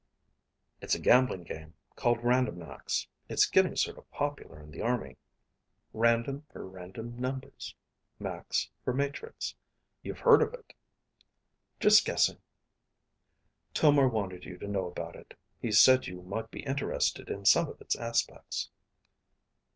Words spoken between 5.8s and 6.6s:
"Random